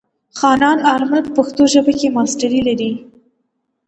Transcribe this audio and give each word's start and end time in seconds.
حنان 0.39 0.77
آرمل 0.93 1.21
په 1.25 1.31
پښتو 1.37 1.63
ژبه 1.73 1.93
کې 1.99 2.13
ماسټري 2.15 2.61
لري. 2.67 2.91